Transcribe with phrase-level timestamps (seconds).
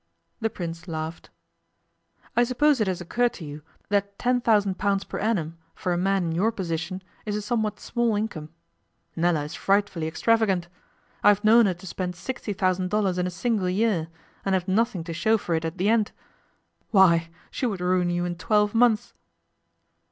[0.39, 1.29] The Prince laughed.
[2.35, 5.97] 'I suppose it has occurred to you that ten thousand pounds per annum, for a
[5.99, 8.49] man in your position, is a somewhat small income.
[9.15, 10.67] Nella is frightfully extravagant.
[11.23, 14.07] I have known her to spend sixty thousand dollars in a single year,
[14.43, 16.13] and have nothing to show for it at the end.
[16.89, 17.29] Why!
[17.51, 19.13] she would ruin you in twelve months.